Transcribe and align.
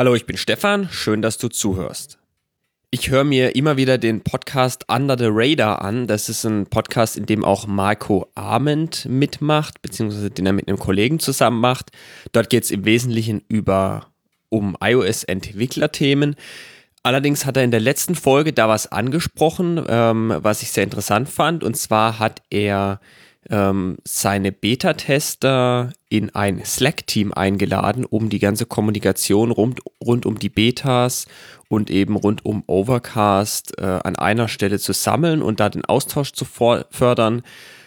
Hallo, 0.00 0.14
ich 0.14 0.24
bin 0.24 0.38
Stefan, 0.38 0.88
schön, 0.90 1.20
dass 1.20 1.36
du 1.36 1.48
zuhörst. 1.48 2.18
Ich 2.90 3.10
höre 3.10 3.22
mir 3.22 3.54
immer 3.54 3.76
wieder 3.76 3.98
den 3.98 4.22
Podcast 4.22 4.86
Under 4.90 5.18
the 5.18 5.28
Radar 5.28 5.82
an. 5.82 6.06
Das 6.06 6.30
ist 6.30 6.42
ein 6.46 6.64
Podcast, 6.64 7.18
in 7.18 7.26
dem 7.26 7.44
auch 7.44 7.66
Marco 7.66 8.26
Arment 8.34 9.04
mitmacht, 9.04 9.82
beziehungsweise 9.82 10.30
den 10.30 10.46
er 10.46 10.54
mit 10.54 10.68
einem 10.68 10.78
Kollegen 10.78 11.18
zusammen 11.18 11.60
macht. 11.60 11.90
Dort 12.32 12.48
geht 12.48 12.64
es 12.64 12.70
im 12.70 12.86
Wesentlichen 12.86 13.42
über 13.48 14.06
um 14.48 14.74
iOS-Entwicklerthemen. 14.80 16.34
Allerdings 17.02 17.44
hat 17.44 17.58
er 17.58 17.64
in 17.64 17.70
der 17.70 17.80
letzten 17.80 18.14
Folge 18.14 18.54
da 18.54 18.70
was 18.70 18.90
angesprochen, 18.90 19.84
ähm, 19.86 20.34
was 20.38 20.62
ich 20.62 20.70
sehr 20.70 20.84
interessant 20.84 21.28
fand. 21.28 21.62
Und 21.62 21.76
zwar 21.76 22.18
hat 22.18 22.40
er 22.48 23.00
ähm, 23.48 23.96
seine 24.04 24.52
Beta-Tester 24.52 25.92
in 26.08 26.34
ein 26.34 26.64
Slack-Team 26.64 27.32
eingeladen, 27.32 28.04
um 28.04 28.28
die 28.28 28.38
ganze 28.38 28.66
Kommunikation 28.66 29.50
rund, 29.50 29.80
rund 30.04 30.26
um 30.26 30.38
die 30.38 30.48
Betas 30.50 31.26
und 31.68 31.90
eben 31.90 32.16
rund 32.16 32.44
um 32.44 32.64
Overcast 32.66 33.78
äh, 33.78 33.84
an 33.84 34.16
einer 34.16 34.48
Stelle 34.48 34.78
zu 34.78 34.92
sammeln 34.92 35.40
und 35.40 35.60
da 35.60 35.68
den 35.68 35.84
Austausch 35.84 36.32
zu 36.32 36.44
fördern, 36.44 37.42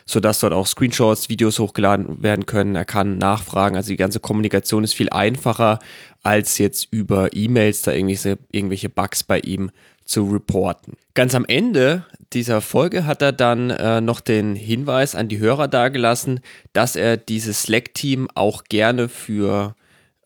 sodass 0.06 0.40
dort 0.40 0.54
auch 0.54 0.68
Screenshots, 0.68 1.30
Videos 1.30 1.60
hochgeladen 1.60 2.22
werden 2.22 2.46
können. 2.46 2.76
Er 2.76 2.86
kann 2.86 3.18
nachfragen. 3.18 3.76
Also 3.76 3.90
die 3.90 3.98
ganze 3.98 4.20
Kommunikation 4.20 4.84
ist 4.84 4.94
viel 4.94 5.10
einfacher, 5.10 5.80
als 6.24 6.58
jetzt 6.58 6.88
über 6.92 7.36
E-Mails 7.36 7.82
da 7.84 7.92
irgendwelche, 7.92 8.38
irgendwelche 8.52 8.90
Bugs 8.90 9.24
bei 9.24 9.40
ihm 9.40 9.72
zu 10.06 10.26
reporten. 10.26 10.94
Ganz 11.14 11.36
am 11.36 11.46
Ende 11.46 12.06
dieser 12.34 12.62
Folge 12.62 13.06
hat 13.06 13.22
er 13.22 13.32
dann 13.32 13.70
äh, 13.70 14.02
noch 14.02 14.20
den 14.20 14.56
Hinweis 14.56 15.16
an 15.16 15.30
die 15.30 15.40
Hörer 15.40 15.68
dargelassen, 15.68 16.42
dass 16.74 16.96
er 16.96 17.18
dieses 17.18 17.64
Slack-Team 17.64 18.28
auch 18.34 18.64
gerne 18.66 19.08
für 19.08 19.76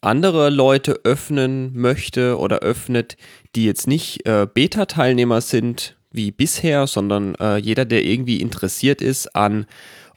andere 0.02 0.50
Leute 0.50 1.02
öffnen 1.04 1.72
möchte 1.74 2.38
oder 2.38 2.60
öffnet, 2.60 3.18
die 3.56 3.66
jetzt 3.66 3.88
nicht 3.88 4.26
äh, 4.26 4.48
Beta-Teilnehmer 4.52 5.42
sind 5.42 5.97
wie 6.12 6.32
bisher, 6.32 6.88
sondern 6.88 7.36
äh, 7.36 7.58
jeder, 7.58 7.86
der 7.86 8.04
irgendwie 8.04 8.42
interessiert 8.42 9.02
ist 9.02 9.36
an 9.36 9.66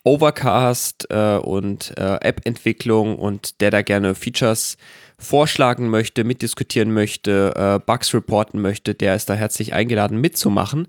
Overcast 0.04 1.08
äh, 1.10 1.36
und 1.36 1.92
äh, 1.98 2.18
App-Entwicklung 2.22 3.18
und 3.18 3.60
der 3.60 3.70
da 3.70 3.82
gerne 3.82 4.14
Features 4.14 4.76
vorschlagen 5.18 5.90
möchte, 5.90 6.24
mitdiskutieren 6.24 6.92
möchte, 6.94 7.52
äh, 7.54 7.78
Bugs 7.84 8.14
reporten 8.14 8.60
möchte, 8.62 8.94
der 8.94 9.14
ist 9.14 9.28
da 9.28 9.34
herzlich 9.34 9.74
eingeladen 9.74 10.18
mitzumachen. 10.18 10.88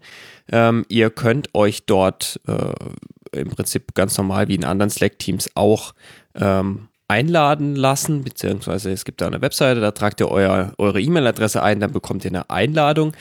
Ähm, 0.49 0.85
ihr 0.87 1.09
könnt 1.09 1.53
euch 1.53 1.85
dort 1.85 2.39
äh, 2.47 3.37
im 3.37 3.49
Prinzip 3.49 3.93
ganz 3.93 4.17
normal 4.17 4.47
wie 4.47 4.55
in 4.55 4.63
anderen 4.63 4.89
Slack-Teams 4.89 5.51
auch 5.55 5.93
ähm, 6.35 6.87
einladen 7.09 7.75
lassen, 7.75 8.23
beziehungsweise 8.23 8.91
es 8.91 9.03
gibt 9.03 9.19
da 9.19 9.27
eine 9.27 9.41
Webseite, 9.41 9.81
da 9.81 9.91
tragt 9.91 10.21
ihr 10.21 10.29
euer, 10.29 10.71
eure 10.77 11.01
E-Mail-Adresse 11.01 11.61
ein, 11.61 11.81
dann 11.81 11.91
bekommt 11.91 12.23
ihr 12.23 12.31
eine 12.31 12.49
Einladung. 12.49 13.11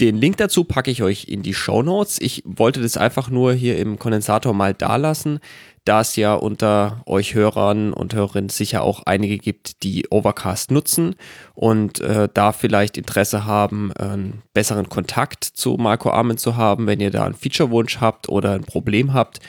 Den 0.00 0.16
Link 0.16 0.36
dazu 0.38 0.64
packe 0.64 0.90
ich 0.90 1.02
euch 1.02 1.24
in 1.28 1.42
die 1.42 1.54
Show 1.54 1.82
Notes. 1.82 2.20
Ich 2.20 2.42
wollte 2.44 2.80
das 2.80 2.96
einfach 2.96 3.30
nur 3.30 3.52
hier 3.52 3.78
im 3.78 3.98
Kondensator 3.98 4.54
mal 4.54 4.74
da 4.74 4.96
lassen, 4.96 5.40
da 5.84 6.00
es 6.00 6.16
ja 6.16 6.34
unter 6.34 7.02
euch 7.06 7.34
Hörern 7.34 7.92
und 7.92 8.14
Hörerinnen 8.14 8.48
sicher 8.48 8.82
auch 8.82 9.02
einige 9.04 9.38
gibt, 9.38 9.82
die 9.82 10.06
Overcast 10.10 10.70
nutzen 10.70 11.16
und 11.54 12.00
äh, 12.00 12.28
da 12.32 12.52
vielleicht 12.52 12.96
Interesse 12.96 13.44
haben, 13.44 13.92
einen 13.92 14.42
besseren 14.54 14.88
Kontakt 14.88 15.44
zu 15.44 15.74
Marco 15.74 16.10
Armen 16.10 16.38
zu 16.38 16.56
haben, 16.56 16.86
wenn 16.86 17.00
ihr 17.00 17.10
da 17.10 17.24
einen 17.24 17.34
Feature-Wunsch 17.34 18.00
habt 18.00 18.28
oder 18.28 18.52
ein 18.52 18.64
Problem 18.64 19.12
habt 19.12 19.40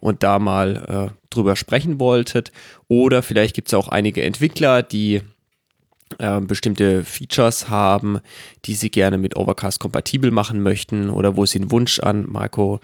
und 0.00 0.22
da 0.22 0.38
mal 0.38 1.10
äh, 1.12 1.14
drüber 1.30 1.56
sprechen 1.56 2.00
wolltet. 2.00 2.52
Oder 2.88 3.22
vielleicht 3.22 3.54
gibt 3.54 3.68
es 3.68 3.74
auch 3.74 3.88
einige 3.88 4.22
Entwickler, 4.22 4.82
die 4.82 5.22
bestimmte 6.46 7.04
Features 7.04 7.68
haben, 7.68 8.20
die 8.64 8.74
sie 8.74 8.90
gerne 8.90 9.18
mit 9.18 9.36
Overcast 9.36 9.80
kompatibel 9.80 10.30
machen 10.30 10.62
möchten 10.62 11.10
oder 11.10 11.36
wo 11.36 11.46
sie 11.46 11.58
einen 11.58 11.70
Wunsch 11.70 12.00
an 12.00 12.26
Marco 12.28 12.80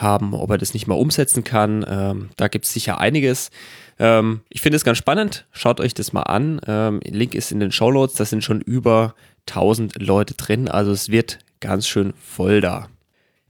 haben, 0.00 0.34
ob 0.34 0.50
er 0.50 0.58
das 0.58 0.74
nicht 0.74 0.86
mal 0.86 0.94
umsetzen 0.94 1.44
kann. 1.44 1.84
Ähm, 1.88 2.30
da 2.36 2.48
gibt 2.48 2.64
es 2.64 2.72
sicher 2.72 2.98
einiges. 3.00 3.50
Ähm, 3.98 4.40
ich 4.48 4.60
finde 4.60 4.76
es 4.76 4.84
ganz 4.84 4.98
spannend. 4.98 5.46
Schaut 5.52 5.80
euch 5.80 5.94
das 5.94 6.12
mal 6.12 6.22
an. 6.22 6.60
Ähm, 6.66 7.00
Link 7.04 7.34
ist 7.34 7.52
in 7.52 7.60
den 7.60 7.72
Show 7.72 7.92
Notes. 7.92 8.16
Da 8.16 8.24
sind 8.24 8.42
schon 8.42 8.60
über 8.60 9.14
1000 9.48 10.00
Leute 10.02 10.34
drin. 10.34 10.68
Also 10.68 10.92
es 10.92 11.10
wird 11.10 11.38
ganz 11.60 11.86
schön 11.86 12.14
voll 12.16 12.60
da. 12.60 12.88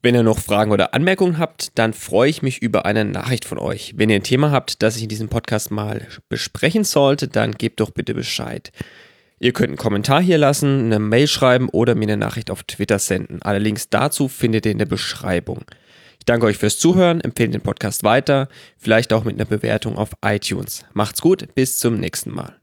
Wenn 0.03 0.15
ihr 0.15 0.23
noch 0.23 0.39
Fragen 0.39 0.73
oder 0.73 0.95
Anmerkungen 0.95 1.39
habt, 1.39 1.79
dann 1.79 1.93
freue 1.93 2.31
ich 2.31 2.41
mich 2.41 2.63
über 2.63 2.87
eine 2.87 3.05
Nachricht 3.05 3.45
von 3.45 3.59
euch. 3.59 3.95
Wenn 3.97 4.09
ihr 4.09 4.17
ein 4.17 4.23
Thema 4.23 4.51
habt, 4.51 4.83
das 4.83 4.97
ich 4.97 5.03
in 5.03 5.11
diesem 5.11 5.29
Podcast 5.29 5.71
mal 5.71 6.07
besprechen 6.31 6.85
sollte, 6.85 7.29
dann 7.29 7.53
gebt 7.53 7.81
doch 7.81 7.91
bitte 7.91 8.15
Bescheid. 8.15 8.73
Ihr 9.43 9.55
könnt 9.55 9.71
einen 9.71 9.79
Kommentar 9.79 10.21
hier 10.21 10.37
lassen, 10.37 10.85
eine 10.85 10.99
Mail 10.99 11.27
schreiben 11.27 11.71
oder 11.71 11.95
mir 11.95 12.05
eine 12.05 12.19
Nachricht 12.19 12.51
auf 12.51 12.63
Twitter 12.63 12.99
senden. 12.99 13.41
Alle 13.41 13.59
Links 13.59 13.89
dazu 13.89 14.29
findet 14.29 14.67
ihr 14.67 14.73
in 14.73 14.79
der 14.79 14.85
Beschreibung. 14.85 15.65
Ich 16.19 16.27
danke 16.27 16.45
euch 16.45 16.59
fürs 16.59 16.79
Zuhören, 16.79 17.23
empfehle 17.23 17.49
den 17.49 17.63
Podcast 17.63 18.05
weiter, 18.05 18.49
vielleicht 18.77 19.15
auch 19.15 19.25
mit 19.25 19.37
einer 19.37 19.47
Bewertung 19.47 19.97
auf 19.97 20.11
iTunes. 20.23 20.85
Macht's 20.93 21.23
gut, 21.23 21.55
bis 21.55 21.79
zum 21.79 21.99
nächsten 21.99 22.31
Mal. 22.31 22.60